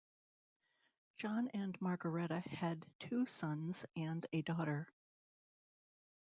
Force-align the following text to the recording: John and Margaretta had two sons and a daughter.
John 1.19 1.49
and 1.49 1.79
Margaretta 1.79 2.39
had 2.39 2.87
two 3.01 3.27
sons 3.27 3.85
and 3.95 4.25
a 4.33 4.41
daughter. 4.41 4.91